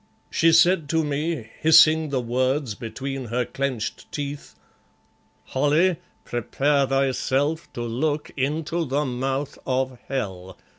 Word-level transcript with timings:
She 0.31 0.51
said 0.51 0.89
to, 0.89 1.03
me 1.03 1.51
hissing 1.59 2.09
the 2.09 2.21
words 2.21 2.73
between 2.73 3.25
her 3.25 3.45
clenched 3.45 4.11
teeth 4.11 4.55
"Holly, 5.43 5.97
prepare 6.25 6.87
thyself 6.87 7.71
to 7.73 7.83
look 7.83 8.31
into 8.35 8.83
the 8.85 9.05
mouth 9.05 9.59
of 9.63 9.99
hell. 10.07 10.57